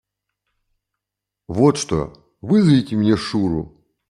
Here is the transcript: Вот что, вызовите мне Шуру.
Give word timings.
Вот 1.47 1.77
что, 1.77 2.27
вызовите 2.41 2.95
мне 2.95 3.15
Шуру. 3.15 3.77